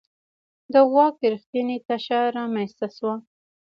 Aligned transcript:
د 0.73 0.75
واک 0.93 1.15
رښتینې 1.31 1.77
تشه 1.87 2.19
رامنځته 2.37 2.87
شوه. 2.95 3.13